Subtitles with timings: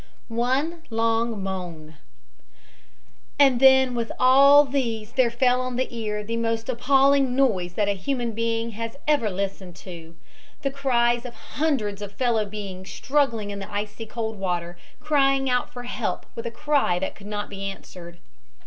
[0.29, 1.93] "ONE LONG MOAN"
[3.37, 7.87] And then with all these there fell on the ear the most appalling noise that
[7.87, 10.15] human being has ever listened to
[10.63, 15.83] the cries of hundreds of fellow beings struggling in the icy cold water, crying for
[15.83, 18.17] help with a cry that could not be answered.